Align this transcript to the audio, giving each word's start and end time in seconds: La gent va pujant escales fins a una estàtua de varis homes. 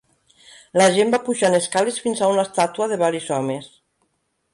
La 0.81 0.85
gent 0.95 1.11
va 1.15 1.19
pujant 1.27 1.57
escales 1.57 1.99
fins 2.05 2.23
a 2.23 2.31
una 2.37 2.45
estàtua 2.47 2.87
de 2.95 2.99
varis 3.03 3.29
homes. 3.37 3.69